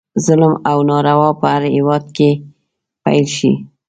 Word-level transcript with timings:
ظلم 0.25 0.53
او 0.69 0.77
ناروا 0.89 1.29
به 1.33 1.37
په 1.39 1.45
هر 1.53 1.63
هیواد 1.75 2.05
کې 2.15 2.29
پیل 3.03 3.25
شي. 3.37 3.51